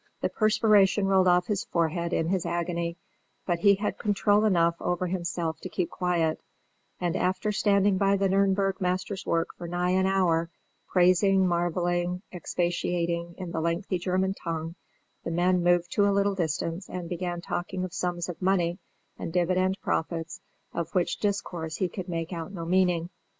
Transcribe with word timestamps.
The 0.21 0.29
perspiration 0.29 1.05
rolled 1.05 1.27
off 1.27 1.45
his 1.45 1.63
forehead 1.65 2.11
in 2.11 2.29
his 2.29 2.43
agony; 2.43 2.97
but 3.45 3.59
he 3.59 3.75
had 3.75 3.99
control 3.99 4.45
enough 4.45 4.73
over 4.79 5.05
himself 5.05 5.59
to 5.61 5.69
keep 5.69 5.91
quiet, 5.91 6.41
and 6.99 7.15
after 7.15 7.51
standing 7.51 7.99
by 7.99 8.17
the 8.17 8.27
Nürnberg 8.27 8.81
master's 8.81 9.27
work 9.27 9.49
for 9.55 9.67
nigh 9.67 9.91
an 9.91 10.07
hour, 10.07 10.49
praising, 10.87 11.45
marvelling, 11.45 12.23
expatiating 12.33 13.35
in 13.37 13.51
the 13.51 13.61
lengthy 13.61 13.99
German 13.99 14.33
tongue, 14.33 14.73
the 15.23 15.29
men 15.29 15.61
moved 15.63 15.91
to 15.91 16.09
a 16.09 16.11
little 16.11 16.33
distance 16.33 16.89
and 16.89 17.07
began 17.07 17.39
talking 17.39 17.83
of 17.83 17.93
sums 17.93 18.27
of 18.27 18.41
money 18.41 18.79
and 19.19 19.31
divided 19.31 19.75
profits, 19.83 20.41
of 20.73 20.95
which 20.95 21.17
discourse 21.17 21.75
he 21.75 21.87
could 21.87 22.09
make 22.09 22.33
out 22.33 22.51
no 22.51 22.65
meaning. 22.65 23.11